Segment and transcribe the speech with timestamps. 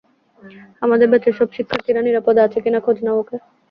[0.81, 3.37] আমাদের ব্যাচের সব শিক্ষার্থীরা নিরাপদে আছে কি না খোঁজ নাও, ওকে?